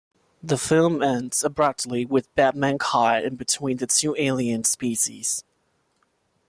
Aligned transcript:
The 0.41 0.57
film 0.57 1.03
ends 1.03 1.43
abruptly 1.43 2.05
with 2.05 2.33
Batman 2.33 2.79
caught 2.79 3.23
in 3.23 3.35
between 3.35 3.77
the 3.77 3.85
two 3.85 4.15
alien 4.17 4.63
species. 4.63 5.43